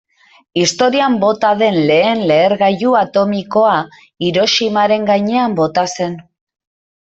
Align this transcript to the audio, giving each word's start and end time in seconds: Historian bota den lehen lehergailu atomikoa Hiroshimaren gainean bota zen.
Historian 0.59 1.17
bota 1.23 1.51
den 1.59 1.77
lehen 1.91 2.23
lehergailu 2.31 2.95
atomikoa 3.03 3.77
Hiroshimaren 4.27 5.09
gainean 5.15 5.59
bota 5.63 5.89
zen. 5.99 6.21